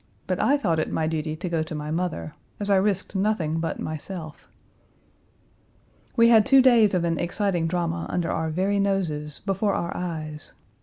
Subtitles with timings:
[0.25, 3.59] But I thought it my duty to go to my mother, as I risked nothing
[3.59, 4.49] but myself.
[6.15, 10.53] We had two days of an exciting drama under our very noses, before our eyes.